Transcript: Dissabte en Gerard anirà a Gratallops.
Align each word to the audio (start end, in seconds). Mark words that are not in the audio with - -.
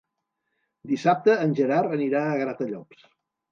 Dissabte 0.91 1.35
en 1.45 1.55
Gerard 1.61 1.95
anirà 1.99 2.25
a 2.33 2.43
Gratallops. 2.43 3.09